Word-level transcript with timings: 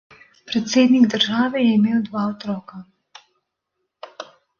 Predsednik 0.51 1.03
države 1.13 1.61
je 1.65 1.75
imel 1.79 1.99
dva 2.07 2.23
otroka. 2.31 2.81